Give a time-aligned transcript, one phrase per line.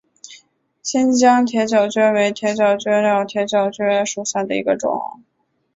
[0.81, 5.21] 新疆铁角蕨为铁角蕨科铁角蕨属下的一个种。